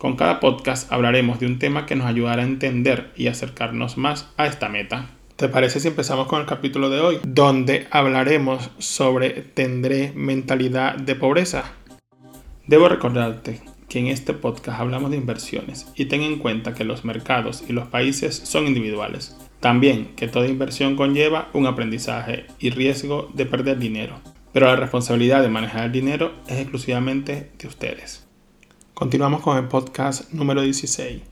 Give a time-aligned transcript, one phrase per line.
[0.00, 4.32] con cada podcast hablaremos de un tema que nos ayudará a entender y acercarnos más
[4.38, 5.10] a esta meta.
[5.36, 11.16] ¿Te parece si empezamos con el capítulo de hoy, donde hablaremos sobre ¿tendré mentalidad de
[11.16, 11.74] pobreza?
[12.66, 17.04] Debo recordarte que en este podcast hablamos de inversiones y ten en cuenta que los
[17.04, 19.36] mercados y los países son individuales.
[19.60, 24.18] También que toda inversión conlleva un aprendizaje y riesgo de perder dinero,
[24.54, 28.29] pero la responsabilidad de manejar el dinero es exclusivamente de ustedes.
[29.00, 31.22] Continuamos con el podcast número 16.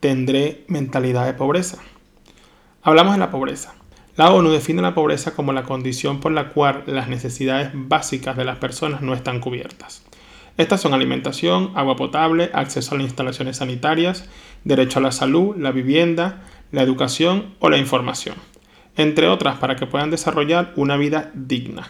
[0.00, 1.78] ¿Tendré mentalidad de pobreza?
[2.82, 3.76] Hablamos de la pobreza.
[4.16, 8.44] La ONU define la pobreza como la condición por la cual las necesidades básicas de
[8.44, 10.02] las personas no están cubiertas.
[10.56, 14.28] Estas son alimentación, agua potable, acceso a las instalaciones sanitarias,
[14.64, 18.34] derecho a la salud, la vivienda, la educación o la información,
[18.96, 21.88] entre otras para que puedan desarrollar una vida digna.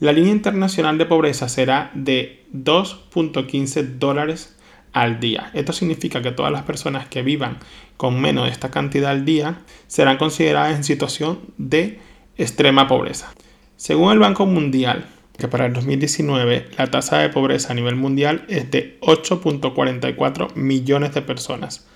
[0.00, 4.56] La línea internacional de pobreza será de 2.15 dólares
[4.92, 5.50] al día.
[5.54, 7.58] Esto significa que todas las personas que vivan
[7.96, 11.98] con menos de esta cantidad al día serán consideradas en situación de
[12.36, 13.34] extrema pobreza.
[13.76, 18.44] Según el Banco Mundial, que para el 2019 la tasa de pobreza a nivel mundial
[18.48, 21.88] es de 8.44 millones de personas.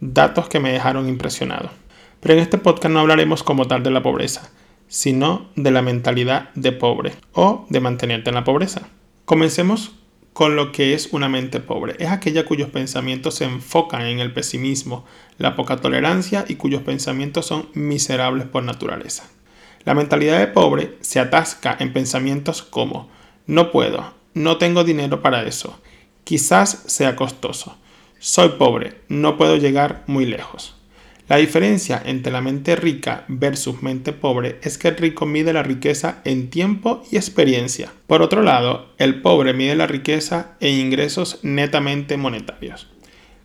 [0.00, 1.70] Datos que me dejaron impresionado.
[2.18, 4.50] Pero en este podcast no hablaremos como tal de la pobreza,
[4.88, 8.88] sino de la mentalidad de pobre o de mantenerte en la pobreza.
[9.24, 9.92] Comencemos
[10.34, 11.94] con lo que es una mente pobre.
[11.98, 15.04] Es aquella cuyos pensamientos se enfocan en el pesimismo,
[15.38, 19.30] la poca tolerancia y cuyos pensamientos son miserables por naturaleza.
[19.84, 23.08] La mentalidad de pobre se atasca en pensamientos como
[23.46, 25.78] no puedo, no tengo dinero para eso,
[26.24, 27.76] quizás sea costoso,
[28.18, 30.74] soy pobre, no puedo llegar muy lejos.
[31.26, 35.62] La diferencia entre la mente rica versus mente pobre es que el rico mide la
[35.62, 37.90] riqueza en tiempo y experiencia.
[38.06, 42.88] Por otro lado, el pobre mide la riqueza en ingresos netamente monetarios.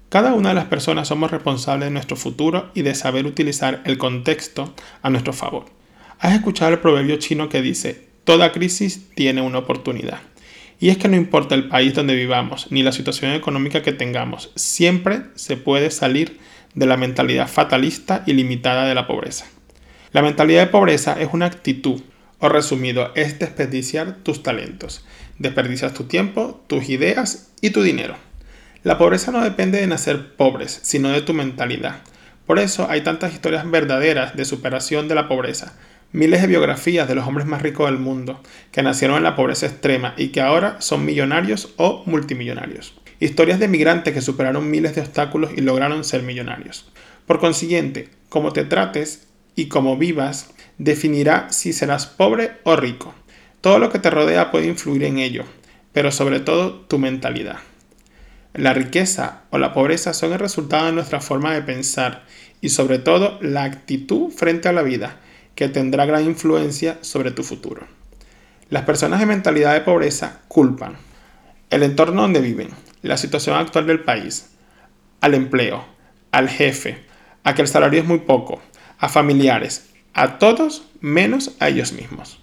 [0.09, 3.97] Cada una de las personas somos responsables de nuestro futuro y de saber utilizar el
[3.97, 5.67] contexto a nuestro favor.
[6.19, 10.19] ¿Has escuchado el proverbio chino que dice, toda crisis tiene una oportunidad?
[10.81, 14.51] Y es que no importa el país donde vivamos ni la situación económica que tengamos,
[14.55, 16.39] siempre se puede salir
[16.73, 19.45] de la mentalidad fatalista y limitada de la pobreza.
[20.11, 22.01] La mentalidad de pobreza es una actitud,
[22.39, 25.05] o resumido, es desperdiciar tus talentos,
[25.37, 28.15] desperdicias tu tiempo, tus ideas y tu dinero.
[28.83, 32.01] La pobreza no depende de nacer pobres, sino de tu mentalidad.
[32.45, 35.77] Por eso hay tantas historias verdaderas de superación de la pobreza,
[36.11, 38.41] miles de biografías de los hombres más ricos del mundo,
[38.71, 42.98] que nacieron en la pobreza extrema y que ahora son millonarios o multimillonarios.
[43.19, 46.89] Historias de migrantes que superaron miles de obstáculos y lograron ser millonarios.
[47.27, 53.13] Por consiguiente, cómo te trates y cómo vivas definirá si serás pobre o rico.
[53.59, 55.43] Todo lo que te rodea puede influir en ello,
[55.91, 57.57] pero sobre todo tu mentalidad.
[58.53, 62.23] La riqueza o la pobreza son el resultado de nuestra forma de pensar
[62.61, 65.17] y sobre todo la actitud frente a la vida,
[65.55, 67.85] que tendrá gran influencia sobre tu futuro.
[68.69, 70.95] Las personas de mentalidad de pobreza culpan
[71.69, 72.69] el entorno donde viven,
[73.01, 74.49] la situación actual del país,
[75.21, 75.85] al empleo,
[76.31, 76.97] al jefe,
[77.43, 78.61] a que el salario es muy poco,
[78.97, 82.39] a familiares, a todos menos a ellos mismos.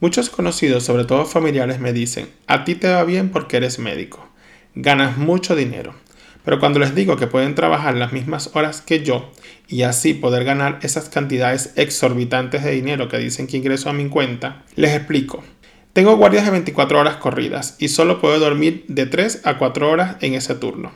[0.00, 4.26] Muchos conocidos, sobre todo familiares, me dicen, a ti te va bien porque eres médico,
[4.74, 5.94] ganas mucho dinero.
[6.42, 9.30] Pero cuando les digo que pueden trabajar las mismas horas que yo
[9.68, 14.08] y así poder ganar esas cantidades exorbitantes de dinero que dicen que ingreso a mi
[14.08, 15.44] cuenta, les explico,
[15.92, 20.16] tengo guardias de 24 horas corridas y solo puedo dormir de 3 a 4 horas
[20.20, 20.92] en ese turno.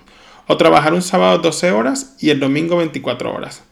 [0.47, 3.63] O trabajar un sábado 12 horas y el domingo 24 horas.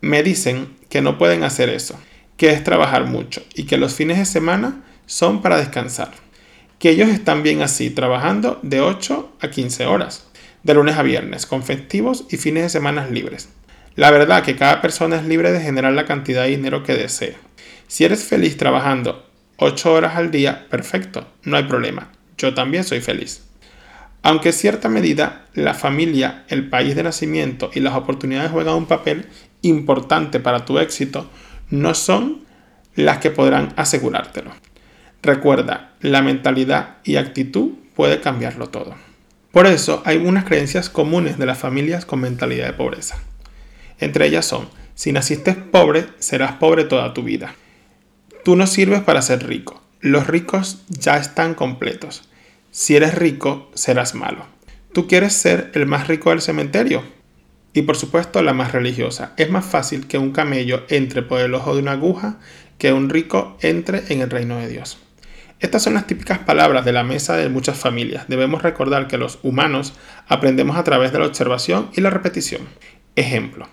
[0.00, 1.98] Me dicen que no pueden hacer eso,
[2.36, 6.12] que es trabajar mucho y que los fines de semana son para descansar.
[6.78, 10.26] Que ellos están bien así, trabajando de 8 a 15 horas,
[10.62, 13.48] de lunes a viernes, con festivos y fines de semana libres.
[13.96, 17.36] La verdad que cada persona es libre de generar la cantidad de dinero que desee.
[17.88, 22.10] Si eres feliz trabajando 8 horas al día, perfecto, no hay problema.
[22.38, 23.44] Yo también soy feliz.
[24.22, 28.86] Aunque en cierta medida la familia, el país de nacimiento y las oportunidades juegan un
[28.86, 29.26] papel
[29.62, 31.28] importante para tu éxito,
[31.70, 32.44] no son
[32.94, 34.52] las que podrán asegurártelo.
[35.22, 38.94] Recuerda, la mentalidad y actitud puede cambiarlo todo.
[39.52, 43.18] Por eso hay unas creencias comunes de las familias con mentalidad de pobreza.
[43.98, 47.54] Entre ellas son, si naciste pobre, serás pobre toda tu vida.
[48.44, 49.80] Tú no sirves para ser rico.
[50.00, 52.28] Los ricos ya están completos.
[52.72, 54.46] Si eres rico, serás malo.
[54.92, 57.04] ¿Tú quieres ser el más rico del cementerio?
[57.72, 59.32] Y por supuesto la más religiosa.
[59.36, 62.40] Es más fácil que un camello entre por el ojo de una aguja
[62.78, 64.98] que un rico entre en el reino de Dios.
[65.60, 68.26] Estas son las típicas palabras de la mesa de muchas familias.
[68.26, 69.94] Debemos recordar que los humanos
[70.26, 72.62] aprendemos a través de la observación y la repetición.
[73.14, 73.68] Ejemplo.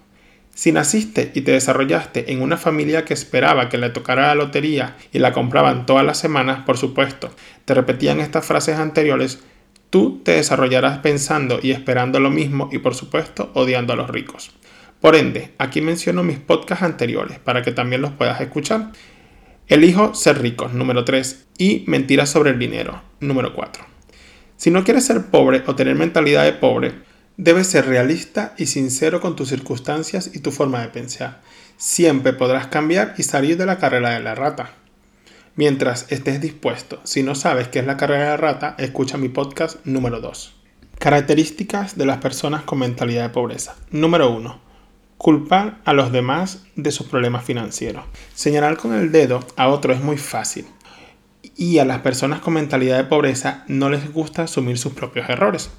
[0.60, 4.98] Si naciste y te desarrollaste en una familia que esperaba que le tocara la lotería
[5.14, 7.30] y la compraban todas las semanas, por supuesto,
[7.64, 9.40] te repetían estas frases anteriores,
[9.90, 14.52] tú te desarrollarás pensando y esperando lo mismo y por supuesto odiando a los ricos.
[15.00, 18.92] Por ende, aquí menciono mis podcasts anteriores para que también los puedas escuchar.
[19.70, 23.86] Elijo ser rico, número 3, y mentiras sobre el dinero, número 4.
[24.58, 26.96] Si no quieres ser pobre o tener mentalidad de pobre,
[27.40, 31.40] debes ser realista y sincero con tus circunstancias y tu forma de pensar.
[31.78, 34.72] Siempre podrás cambiar y salir de la carrera de la rata.
[35.56, 39.30] Mientras estés dispuesto, si no sabes qué es la carrera de la rata, escucha mi
[39.30, 40.54] podcast número 2.
[41.00, 43.78] Características de las personas con mentalidad de pobreza.
[43.90, 44.60] Número 1
[45.18, 48.04] Culpar a los demás de sus problemas financieros.
[48.36, 50.66] Señalar con el dedo a otro es muy fácil.
[51.56, 55.70] Y a las personas con mentalidad de pobreza no les gusta asumir sus propios errores.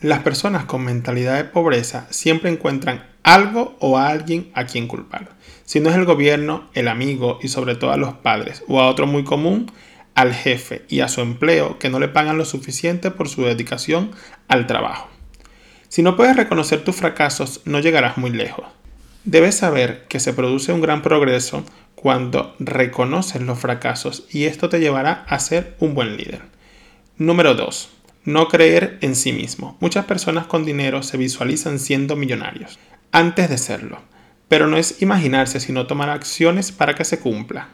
[0.00, 5.30] Las personas con mentalidad de pobreza siempre encuentran algo o a alguien a quien culpar.
[5.64, 8.88] Si no es el gobierno, el amigo y sobre todo a los padres o a
[8.88, 9.72] otro muy común,
[10.14, 14.10] al jefe y a su empleo que no le pagan lo suficiente por su dedicación
[14.48, 15.08] al trabajo.
[15.88, 18.66] Si no puedes reconocer tus fracasos, no llegarás muy lejos.
[19.24, 21.64] Debes saber que se produce un gran progreso
[21.94, 26.42] cuando reconoces los fracasos y esto te llevará a ser un buen líder.
[27.16, 27.95] Número 2.
[28.26, 29.76] No creer en sí mismo.
[29.78, 32.76] Muchas personas con dinero se visualizan siendo millonarios
[33.12, 34.00] antes de serlo,
[34.48, 37.68] pero no es imaginarse sino tomar acciones para que se cumpla.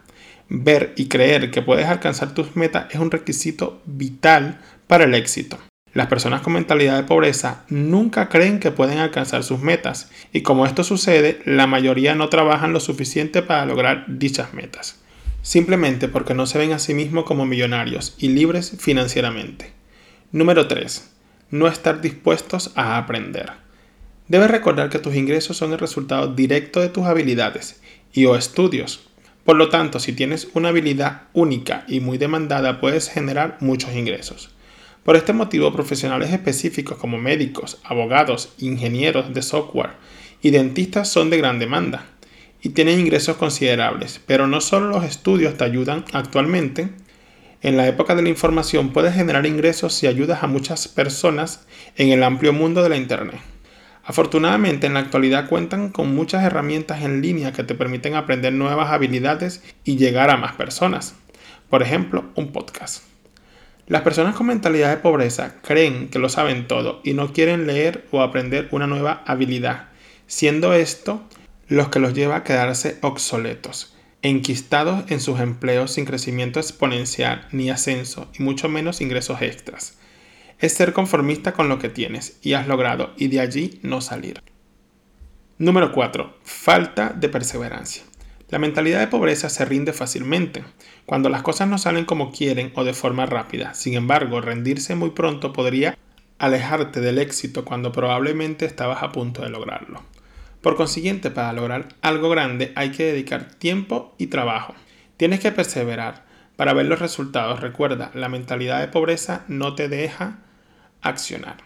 [0.51, 5.59] Ver y creer que puedes alcanzar tus metas es un requisito vital para el éxito.
[5.95, 10.67] Las personas con mentalidad de pobreza nunca creen que pueden alcanzar sus metas y como
[10.67, 15.01] esto sucede, la mayoría no trabajan lo suficiente para lograr dichas metas,
[15.41, 19.82] simplemente porque no se ven a sí mismos como millonarios y libres financieramente.
[20.35, 21.11] Número 3.
[21.51, 23.53] No estar dispuestos a aprender.
[24.29, 27.83] Debes recordar que tus ingresos son el resultado directo de tus habilidades
[28.15, 29.11] y o estudios.
[29.45, 34.49] Por lo tanto, si tienes una habilidad única y muy demandada, puedes generar muchos ingresos.
[35.05, 39.97] Por este motivo, profesionales específicos como médicos, abogados, ingenieros de software
[40.41, 42.07] y dentistas son de gran demanda
[42.63, 44.19] y tienen ingresos considerables.
[44.25, 46.89] Pero no solo los estudios te ayudan actualmente.
[47.63, 51.65] En la época de la información puedes generar ingresos si ayudas a muchas personas
[51.97, 53.41] en el amplio mundo de la Internet.
[54.05, 58.91] Afortunadamente en la actualidad cuentan con muchas herramientas en línea que te permiten aprender nuevas
[58.91, 61.15] habilidades y llegar a más personas.
[61.71, 63.05] Por ejemplo, un podcast.
[63.87, 68.09] Las personas con mentalidad de pobreza creen que lo saben todo y no quieren leer
[68.11, 69.91] o aprender una nueva habilidad,
[70.27, 71.23] siendo esto
[71.69, 73.92] los que los lleva a quedarse obsoletos,
[74.23, 79.99] enquistados en sus empleos sin crecimiento exponencial ni ascenso y mucho menos ingresos extras.
[80.61, 84.41] Es ser conformista con lo que tienes y has logrado y de allí no salir.
[85.59, 86.39] Número 4.
[86.45, 88.05] Falta de perseverancia.
[88.49, 90.63] La mentalidad de pobreza se rinde fácilmente,
[91.07, 93.75] cuando las cosas no salen como quieren o de forma rápida.
[93.75, 95.97] Sin embargo, rendirse muy pronto podría
[96.39, 100.03] alejarte del éxito cuando probablemente estabas a punto de lograrlo.
[100.63, 104.75] Por consiguiente, para lograr algo grande hay que dedicar tiempo y trabajo.
[105.17, 106.25] Tienes que perseverar
[106.57, 107.61] para ver los resultados.
[107.61, 110.39] Recuerda, la mentalidad de pobreza no te deja
[111.01, 111.59] accionar.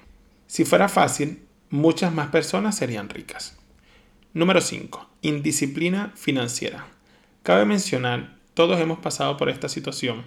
[0.47, 3.59] Si fuera fácil, muchas más personas serían ricas.
[4.33, 5.11] Número 5.
[5.21, 6.87] Indisciplina financiera.
[7.43, 10.25] Cabe mencionar, todos hemos pasado por esta situación,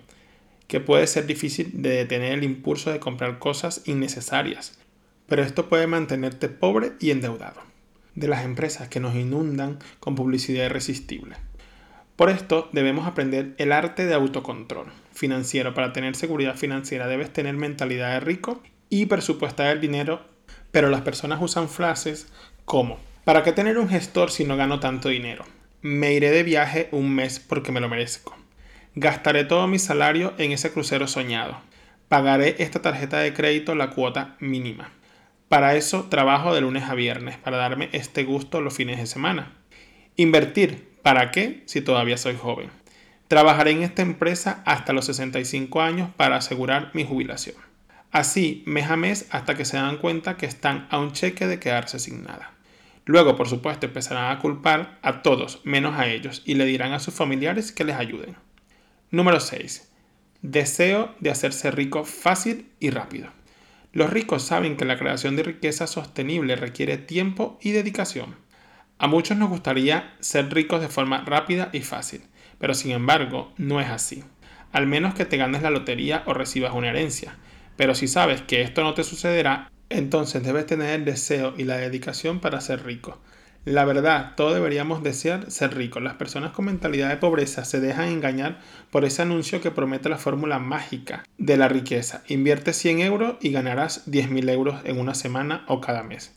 [0.67, 4.79] que puede ser difícil de detener el impulso de comprar cosas innecesarias,
[5.25, 7.61] pero esto puede mantenerte pobre y endeudado.
[8.15, 11.35] De las empresas que nos inundan con publicidad irresistible.
[12.15, 15.73] Por esto debemos aprender el arte de autocontrol financiero.
[15.73, 20.21] Para tener seguridad financiera debes tener mentalidad de rico y presupuestar el dinero,
[20.71, 22.27] pero las personas usan frases
[22.65, 22.99] como
[23.29, 25.45] ¿Para qué tener un gestor si no gano tanto dinero?
[25.83, 28.35] Me iré de viaje un mes porque me lo merezco.
[28.95, 31.61] Gastaré todo mi salario en ese crucero soñado.
[32.07, 34.91] Pagaré esta tarjeta de crédito la cuota mínima.
[35.49, 39.57] Para eso trabajo de lunes a viernes, para darme este gusto los fines de semana.
[40.15, 40.87] Invertir.
[41.01, 42.69] ¿Para qué si todavía soy joven?
[43.27, 47.55] Trabajaré en esta empresa hasta los 65 años para asegurar mi jubilación.
[48.11, 51.59] Así, mes a mes hasta que se dan cuenta que están a un cheque de
[51.59, 52.53] quedarse sin nada.
[53.05, 56.99] Luego, por supuesto, empezarán a culpar a todos menos a ellos y le dirán a
[56.99, 58.35] sus familiares que les ayuden.
[59.09, 59.91] Número 6.
[60.43, 63.38] Deseo de hacerse rico fácil y rápido.
[63.91, 68.35] Los ricos saben que la creación de riqueza sostenible requiere tiempo y dedicación.
[68.99, 72.21] A muchos nos gustaría ser ricos de forma rápida y fácil,
[72.59, 74.23] pero sin embargo no es así.
[74.71, 77.37] Al menos que te ganes la lotería o recibas una herencia.
[77.77, 81.77] Pero si sabes que esto no te sucederá, entonces debes tener el deseo y la
[81.77, 83.19] dedicación para ser rico.
[83.65, 86.01] La verdad, todos deberíamos desear ser ricos.
[86.01, 90.17] Las personas con mentalidad de pobreza se dejan engañar por ese anuncio que promete la
[90.17, 92.23] fórmula mágica de la riqueza.
[92.29, 96.33] Invierte 100 euros y ganarás 10.000 euros en una semana o cada mes.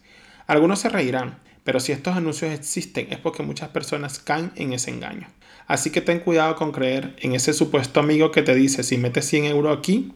[0.49, 4.91] Algunos se reirán, pero si estos anuncios existen es porque muchas personas caen en ese
[4.91, 5.29] engaño.
[5.69, 9.26] Así que ten cuidado con creer en ese supuesto amigo que te dice si metes
[9.26, 10.12] 100 euros aquí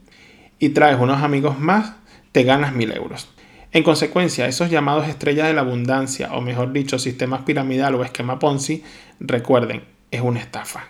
[0.59, 1.95] y traes unos amigos más,
[2.33, 3.29] te ganas 1000 euros.
[3.77, 8.39] En consecuencia, esos llamados estrellas de la abundancia, o mejor dicho, sistemas piramidal o esquema
[8.39, 8.83] Ponzi,
[9.21, 10.89] recuerden, es una estafa.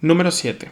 [0.00, 0.68] Número 7.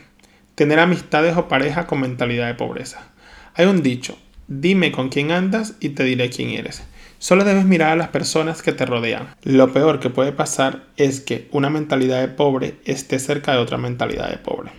[0.56, 3.12] Tener amistades o pareja con mentalidad de pobreza.
[3.54, 4.18] Hay un dicho,
[4.48, 6.82] dime con quién andas y te diré quién eres.
[7.20, 9.28] Solo debes mirar a las personas que te rodean.
[9.44, 13.78] Lo peor que puede pasar es que una mentalidad de pobre esté cerca de otra
[13.78, 14.72] mentalidad de pobre.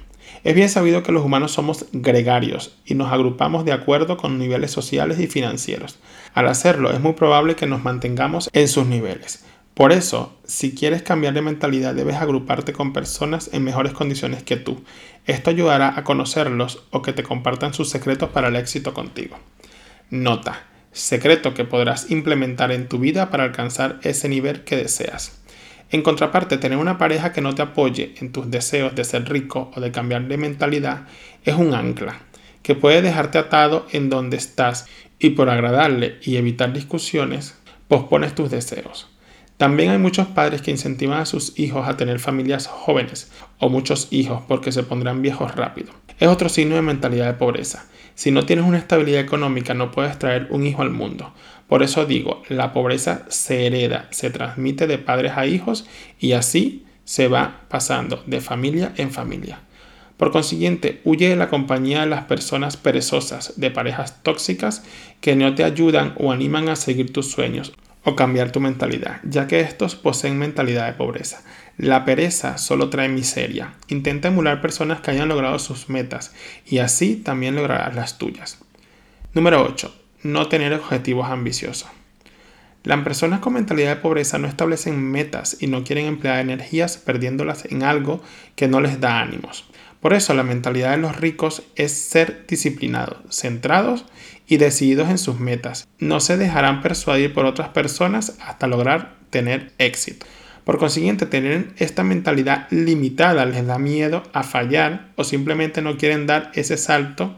[0.44, 4.72] Es bien sabido que los humanos somos gregarios y nos agrupamos de acuerdo con niveles
[4.72, 6.00] sociales y financieros.
[6.34, 9.46] Al hacerlo es muy probable que nos mantengamos en sus niveles.
[9.76, 14.58] Por eso, si quieres cambiar de mentalidad, debes agruparte con personas en mejores condiciones que
[14.58, 14.84] tú.
[15.28, 19.38] Esto ayudará a conocerlos o que te compartan sus secretos para el éxito contigo.
[20.10, 25.41] Nota, secreto que podrás implementar en tu vida para alcanzar ese nivel que deseas.
[25.92, 29.72] En contraparte, tener una pareja que no te apoye en tus deseos de ser rico
[29.76, 31.06] o de cambiar de mentalidad
[31.44, 32.22] es un ancla
[32.64, 34.86] que puede dejarte atado en donde estás
[35.20, 37.56] y por agradarle y evitar discusiones,
[37.88, 39.10] pospones tus deseos.
[39.58, 44.08] También hay muchos padres que incentivan a sus hijos a tener familias jóvenes o muchos
[44.12, 45.92] hijos porque se pondrán viejos rápido.
[46.20, 47.86] Es otro signo de mentalidad de pobreza.
[48.16, 51.34] Si no tienes una estabilidad económica no puedes traer un hijo al mundo.
[51.68, 55.86] Por eso digo, la pobreza se hereda, se transmite de padres a hijos
[56.20, 59.60] y así se va pasando de familia en familia.
[60.18, 64.84] Por consiguiente, huye de la compañía de las personas perezosas, de parejas tóxicas
[65.20, 69.48] que no te ayudan o animan a seguir tus sueños o cambiar tu mentalidad, ya
[69.48, 71.42] que estos poseen mentalidad de pobreza.
[71.78, 73.76] La pereza solo trae miseria.
[73.88, 76.34] Intenta emular personas que hayan logrado sus metas
[76.66, 78.60] y así también lograrás las tuyas.
[79.34, 81.90] Número 8 no tener objetivos ambiciosos.
[82.84, 87.66] Las personas con mentalidad de pobreza no establecen metas y no quieren emplear energías perdiéndolas
[87.66, 88.24] en algo
[88.56, 89.66] que no les da ánimos.
[90.02, 94.06] Por eso la mentalidad de los ricos es ser disciplinados, centrados
[94.48, 95.88] y decididos en sus metas.
[96.00, 100.26] No se dejarán persuadir por otras personas hasta lograr tener éxito.
[100.64, 106.28] Por consiguiente, tener esta mentalidad limitada les da miedo a fallar o simplemente no quieren
[106.28, 107.36] dar ese salto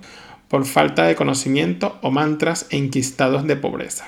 [0.47, 4.07] por falta de conocimiento o mantras enquistados de pobreza.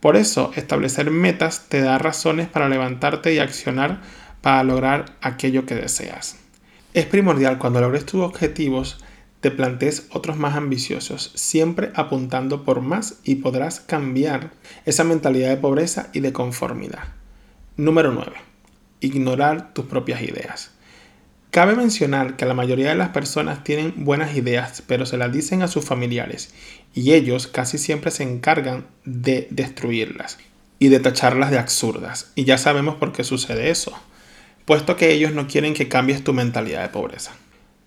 [0.00, 4.00] Por eso, establecer metas te da razones para levantarte y accionar
[4.42, 6.36] para lograr aquello que deseas.
[6.98, 8.98] Es primordial cuando logres tus objetivos
[9.40, 14.50] te plantees otros más ambiciosos, siempre apuntando por más y podrás cambiar
[14.84, 17.04] esa mentalidad de pobreza y de conformidad.
[17.76, 18.32] Número 9.
[18.98, 20.72] Ignorar tus propias ideas.
[21.52, 25.62] Cabe mencionar que la mayoría de las personas tienen buenas ideas, pero se las dicen
[25.62, 26.52] a sus familiares,
[26.94, 30.38] y ellos casi siempre se encargan de destruirlas
[30.80, 32.32] y de tacharlas de absurdas.
[32.34, 33.96] Y ya sabemos por qué sucede eso,
[34.68, 37.32] puesto que ellos no quieren que cambies tu mentalidad de pobreza.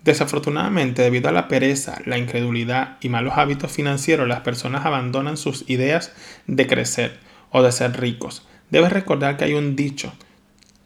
[0.02, 5.64] Desafortunadamente, debido a la pereza, la incredulidad y malos hábitos financieros, las personas abandonan sus
[5.70, 6.10] ideas
[6.48, 7.20] de crecer
[7.52, 8.48] o de ser ricos.
[8.70, 10.12] Debes recordar que hay un dicho,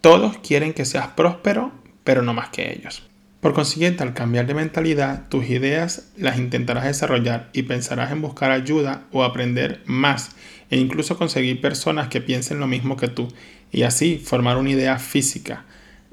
[0.03, 1.73] todos quieren que seas próspero
[2.05, 3.03] pero no más que ellos.
[3.41, 8.51] Por consiguiente, al cambiar de mentalidad, tus ideas las intentarás desarrollar y pensarás en buscar
[8.51, 10.33] ayuda o aprender más
[10.69, 13.29] e incluso conseguir personas que piensen lo mismo que tú
[13.73, 15.65] y así formar una idea física.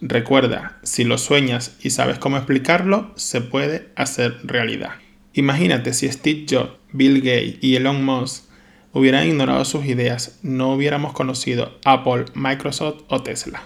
[0.05, 4.95] Recuerda, si lo sueñas y sabes cómo explicarlo, se puede hacer realidad.
[5.31, 8.43] Imagínate si Steve Jobs, Bill Gates y Elon Musk
[8.91, 13.63] hubieran ignorado sus ideas, no hubiéramos conocido Apple, Microsoft o Tesla.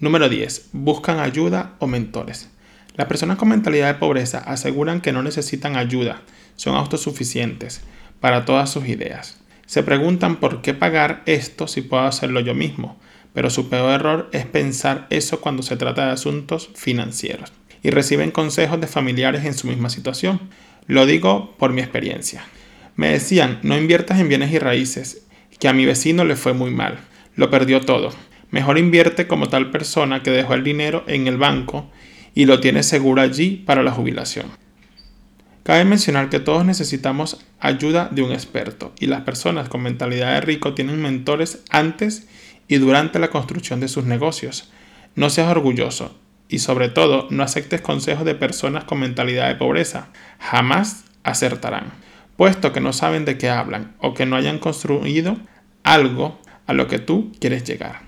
[0.00, 0.70] Número 10.
[0.72, 2.48] Buscan ayuda o mentores.
[2.94, 6.22] Las personas con mentalidad de pobreza aseguran que no necesitan ayuda,
[6.54, 7.82] son autosuficientes
[8.20, 9.42] para todas sus ideas.
[9.66, 12.98] Se preguntan por qué pagar esto si puedo hacerlo yo mismo,
[13.36, 17.52] pero su peor error es pensar eso cuando se trata de asuntos financieros
[17.82, 20.40] y reciben consejos de familiares en su misma situación.
[20.86, 22.46] Lo digo por mi experiencia.
[22.94, 25.26] Me decían, no inviertas en bienes y raíces,
[25.58, 26.98] que a mi vecino le fue muy mal.
[27.34, 28.08] lo perdió todo.
[28.50, 31.90] Mejor invierte como tal persona que dejó el dinero en el banco
[32.34, 34.46] y lo tiene seguro allí para la jubilación.
[35.62, 40.40] Cabe mencionar que todos necesitamos ayuda de un experto y las personas con mentalidad de
[40.40, 42.28] rico tienen mentores antes
[42.68, 44.70] y durante la construcción de sus negocios.
[45.14, 46.18] No seas orgulloso
[46.48, 50.08] y sobre todo no aceptes consejos de personas con mentalidad de pobreza.
[50.38, 51.92] Jamás acertarán,
[52.36, 55.36] puesto que no saben de qué hablan o que no hayan construido
[55.82, 58.02] algo a lo que tú quieres llegar.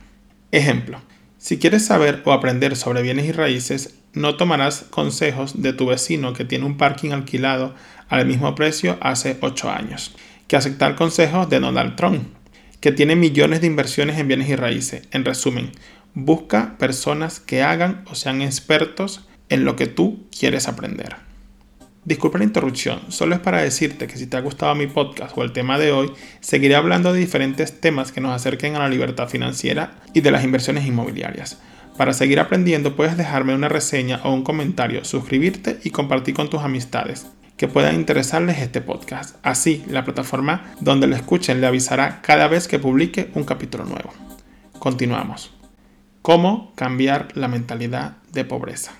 [0.51, 1.01] Ejemplo,
[1.39, 6.33] si quieres saber o aprender sobre bienes y raíces, no tomarás consejos de tu vecino
[6.33, 7.75] que tiene un parking alquilado
[8.09, 10.17] al mismo precio hace 8 años,
[10.49, 12.27] que aceptar consejos de Donald Trump,
[12.81, 15.03] que tiene millones de inversiones en bienes y raíces.
[15.11, 15.73] En resumen,
[16.15, 21.17] busca personas que hagan o sean expertos en lo que tú quieres aprender.
[22.05, 25.43] Disculpa la interrupción, solo es para decirte que si te ha gustado mi podcast o
[25.43, 29.29] el tema de hoy, seguiré hablando de diferentes temas que nos acerquen a la libertad
[29.29, 31.59] financiera y de las inversiones inmobiliarias.
[31.99, 36.63] Para seguir aprendiendo puedes dejarme una reseña o un comentario, suscribirte y compartir con tus
[36.63, 37.27] amistades
[37.59, 39.37] que puedan interesarles este podcast.
[39.43, 44.15] Así, la plataforma donde lo escuchen le avisará cada vez que publique un capítulo nuevo.
[44.79, 45.53] Continuamos.
[46.23, 48.93] ¿Cómo cambiar la mentalidad de pobreza?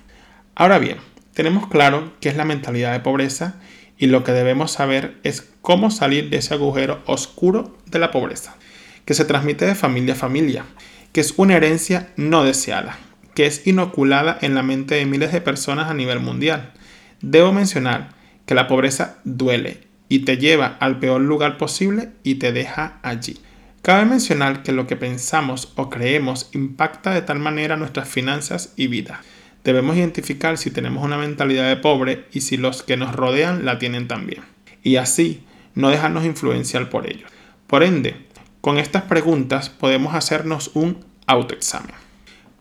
[0.57, 0.99] Ahora bien,
[1.35, 3.61] tenemos claro qué es la mentalidad de pobreza
[3.97, 8.57] y lo que debemos saber es cómo salir de ese agujero oscuro de la pobreza,
[9.05, 10.65] que se transmite de familia a familia,
[11.13, 12.99] que es una herencia no deseada,
[13.35, 16.73] que es inoculada en la mente de miles de personas a nivel mundial.
[17.21, 18.18] Debo mencionar
[18.49, 23.39] que la pobreza duele y te lleva al peor lugar posible y te deja allí.
[23.83, 28.87] Cabe mencionar que lo que pensamos o creemos impacta de tal manera nuestras finanzas y
[28.87, 29.21] vida.
[29.65, 33.79] Debemos identificar si tenemos una mentalidad de pobre y si los que nos rodean la
[33.79, 34.43] tienen también.
[34.83, 37.31] Y así no dejarnos influenciar por ellos.
[37.67, 38.17] Por ende,
[38.63, 41.95] con estas preguntas podemos hacernos un autoexamen.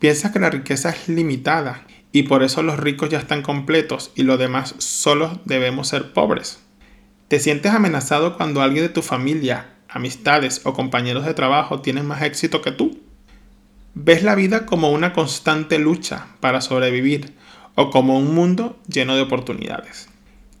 [0.00, 1.86] Piensa que la riqueza es limitada
[2.18, 6.58] y por eso los ricos ya están completos y los demás solo debemos ser pobres.
[7.28, 12.22] ¿Te sientes amenazado cuando alguien de tu familia, amistades o compañeros de trabajo tienen más
[12.22, 12.98] éxito que tú?
[13.94, 17.36] ¿Ves la vida como una constante lucha para sobrevivir
[17.76, 20.08] o como un mundo lleno de oportunidades?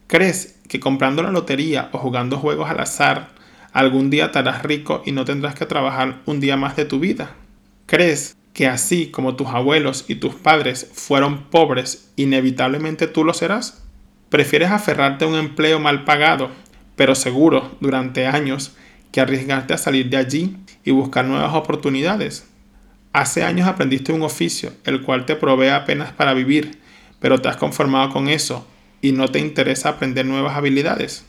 [0.06, 3.30] ¿Crees que comprando la lotería o jugando juegos al azar
[3.72, 7.00] algún día te harás rico y no tendrás que trabajar un día más de tu
[7.00, 7.34] vida?
[7.86, 13.84] ¿Crees que así como tus abuelos y tus padres fueron pobres, inevitablemente tú lo serás?
[14.30, 16.50] ¿Prefieres aferrarte a un empleo mal pagado,
[16.96, 18.72] pero seguro durante años,
[19.12, 22.48] que arriesgarte a salir de allí y buscar nuevas oportunidades?
[23.12, 26.80] Hace años aprendiste un oficio, el cual te provee apenas para vivir,
[27.20, 28.66] pero te has conformado con eso
[29.00, 31.24] y no te interesa aprender nuevas habilidades.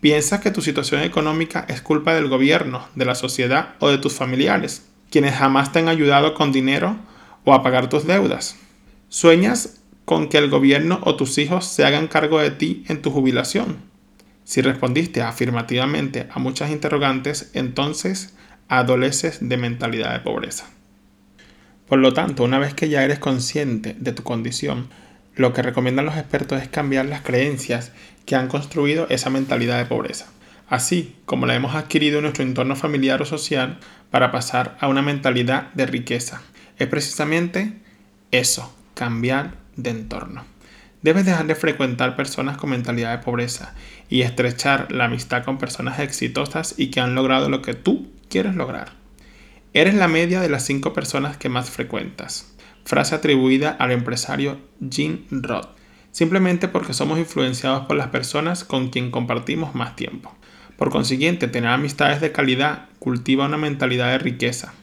[0.00, 4.12] Piensas que tu situación económica es culpa del gobierno, de la sociedad o de tus
[4.12, 6.96] familiares, quienes jamás te han ayudado con dinero
[7.44, 8.56] o a pagar tus deudas.
[9.08, 13.10] Sueñas con que el gobierno o tus hijos se hagan cargo de ti en tu
[13.10, 13.76] jubilación.
[14.44, 18.34] Si respondiste afirmativamente a muchas interrogantes, entonces
[18.68, 20.66] adoleces de mentalidad de pobreza.
[21.88, 24.88] Por lo tanto, una vez que ya eres consciente de tu condición,
[25.34, 27.92] lo que recomiendan los expertos es cambiar las creencias
[28.26, 30.26] que han construido esa mentalidad de pobreza,
[30.68, 33.78] así como la hemos adquirido en nuestro entorno familiar o social
[34.10, 36.42] para pasar a una mentalidad de riqueza.
[36.78, 37.74] Es precisamente
[38.30, 40.44] eso, cambiar de entorno.
[41.02, 43.74] Debes dejar de frecuentar personas con mentalidad de pobreza
[44.08, 48.56] y estrechar la amistad con personas exitosas y que han logrado lo que tú quieres
[48.56, 48.92] lograr.
[49.74, 52.54] Eres la media de las cinco personas que más frecuentas.
[52.84, 54.58] Frase atribuida al empresario
[54.90, 55.68] Jim Roth.
[56.10, 60.34] Simplemente porque somos influenciados por las personas con quien compartimos más tiempo.
[60.78, 64.74] Por consiguiente, tener amistades de calidad cultiva una mentalidad de riqueza.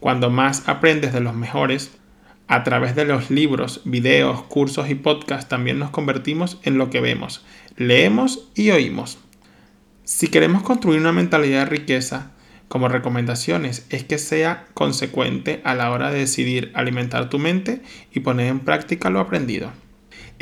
[0.00, 1.90] Cuando más aprendes de los mejores,
[2.48, 7.02] a través de los libros, videos, cursos y podcasts también nos convertimos en lo que
[7.02, 7.44] vemos,
[7.76, 9.18] leemos y oímos.
[10.04, 12.30] Si queremos construir una mentalidad de riqueza,
[12.68, 18.20] como recomendaciones es que sea consecuente a la hora de decidir alimentar tu mente y
[18.20, 19.70] poner en práctica lo aprendido.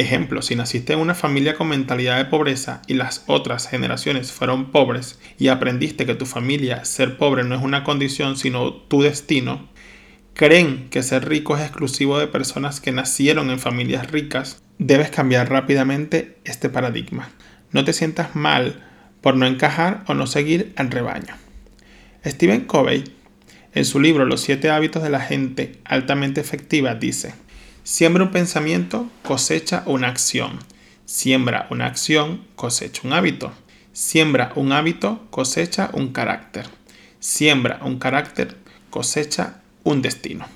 [0.00, 4.72] Ejemplo, si naciste en una familia con mentalidad de pobreza y las otras generaciones fueron
[4.72, 9.68] pobres y aprendiste que tu familia ser pobre no es una condición sino tu destino,
[10.32, 15.50] creen que ser rico es exclusivo de personas que nacieron en familias ricas, debes cambiar
[15.50, 17.28] rápidamente este paradigma.
[17.70, 18.82] No te sientas mal
[19.20, 21.34] por no encajar o no seguir al rebaño.
[22.24, 23.04] Stephen Covey,
[23.74, 27.34] en su libro Los siete hábitos de la gente altamente efectiva, dice,
[27.90, 30.60] siembra un pensamiento, cosecha una acción.
[31.06, 33.52] Siembra una acción, cosecha un hábito.
[33.92, 36.68] Siembra un hábito, cosecha un carácter.
[37.18, 38.56] Siembra un carácter,
[38.90, 40.46] cosecha un destino.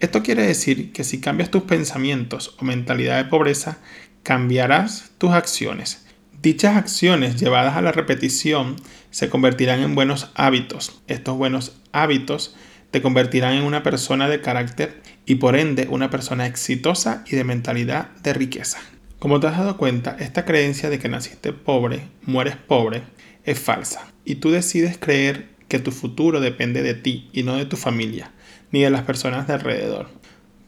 [0.00, 3.78] Esto quiere decir que si cambias tus pensamientos o mentalidad de pobreza,
[4.24, 6.04] cambiarás tus acciones.
[6.42, 8.74] Dichas acciones llevadas a la repetición
[9.12, 11.00] se convertirán en buenos hábitos.
[11.06, 12.56] Estos buenos hábitos
[12.90, 17.44] te convertirán en una persona de carácter y por ende una persona exitosa y de
[17.44, 18.78] mentalidad de riqueza.
[19.18, 23.02] Como te has dado cuenta, esta creencia de que naciste pobre, mueres pobre,
[23.44, 24.12] es falsa.
[24.24, 28.32] Y tú decides creer que tu futuro depende de ti y no de tu familia,
[28.72, 30.08] ni de las personas de alrededor.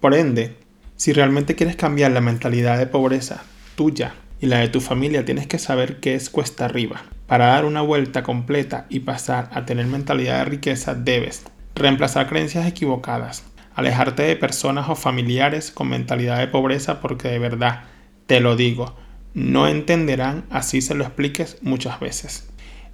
[0.01, 0.55] Por ende,
[0.97, 3.43] si realmente quieres cambiar la mentalidad de pobreza
[3.75, 7.05] tuya y la de tu familia, tienes que saber qué es cuesta arriba.
[7.27, 12.67] Para dar una vuelta completa y pasar a tener mentalidad de riqueza, debes reemplazar creencias
[12.67, 17.85] equivocadas, alejarte de personas o familiares con mentalidad de pobreza porque de verdad
[18.27, 18.95] te lo digo,
[19.35, 22.49] no entenderán así se lo expliques muchas veces.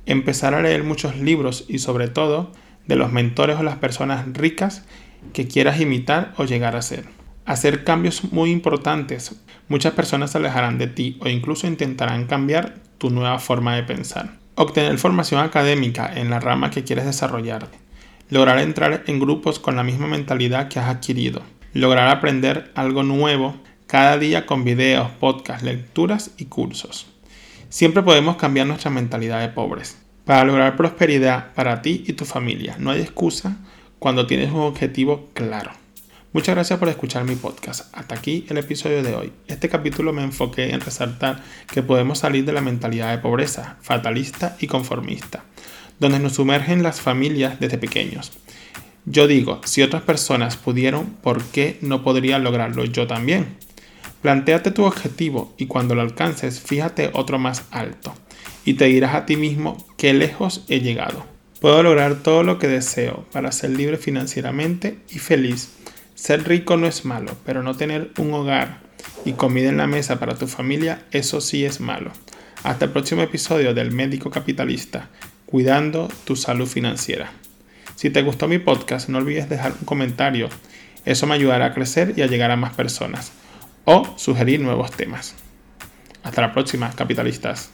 [0.07, 2.53] Empezar a leer muchos libros y sobre todo
[2.87, 4.85] de los mentores o las personas ricas
[5.33, 7.05] que quieras imitar o llegar a ser.
[7.45, 9.37] Hacer cambios muy importantes.
[9.69, 14.39] Muchas personas se alejarán de ti o incluso intentarán cambiar tu nueva forma de pensar.
[14.55, 17.69] Obtener formación académica en la rama que quieres desarrollar.
[18.31, 21.43] Lograr entrar en grupos con la misma mentalidad que has adquirido.
[21.73, 23.57] Lograr aprender algo nuevo
[23.89, 27.09] cada día con videos, podcasts, lecturas y cursos.
[27.71, 32.77] Siempre podemos cambiar nuestra mentalidad de pobres para lograr prosperidad para ti y tu familia.
[32.79, 33.57] No hay excusa
[33.99, 35.73] cuando tienes un objetivo claro.
[36.33, 37.93] Muchas gracias por escuchar mi podcast.
[37.93, 39.33] Hasta aquí el episodio de hoy.
[39.49, 44.57] Este capítulo me enfoqué en resaltar que podemos salir de la mentalidad de pobreza, fatalista
[44.61, 45.43] y conformista,
[46.01, 48.33] donde nos sumergen las familias desde pequeños.
[49.07, 53.57] Yo digo, si otras personas pudieron, ¿por qué no podría lograrlo yo también?
[54.23, 58.15] Plantéate tu objetivo y cuando lo alcances, fíjate otro más alto
[58.65, 61.25] y te dirás a ti mismo qué lejos he llegado.
[61.61, 65.71] Puedo lograr todo lo que deseo para ser libre financieramente y feliz.
[66.15, 68.81] Ser rico no es malo, pero no tener un hogar
[69.25, 72.13] y comida en la mesa para tu familia, eso sí es malo.
[72.63, 75.09] Hasta el próximo episodio del Médico Capitalista,
[75.51, 77.33] cuidando tu salud financiera.
[77.97, 80.49] Si te gustó mi podcast, no olvides dejar un comentario.
[81.05, 83.33] Eso me ayudará a crecer y a llegar a más personas
[83.85, 85.35] o sugerir nuevos temas.
[86.23, 87.71] Hasta la próxima, capitalistas.